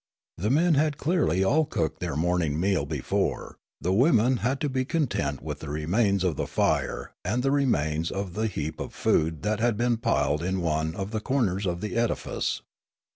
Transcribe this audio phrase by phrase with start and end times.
[0.39, 4.83] The men had clearly all cooked their morning meal before; the women had to be
[4.83, 9.43] content with the remains of the fire and the remains of the heap of food
[9.43, 12.63] that had been piled in one of the corners of the edifice.